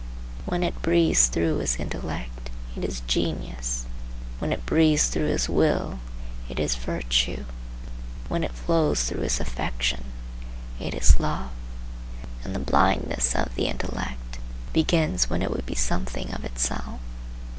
[0.47, 3.85] When it breathes through his intellect, it is genius;
[4.39, 5.99] when it breathes through his will,
[6.49, 7.45] it is virtue;
[8.27, 10.05] when it flows through his affection,
[10.79, 11.51] it is love.
[12.43, 14.39] And the blindness of the intellect
[14.73, 16.99] begins when it would be something of itself.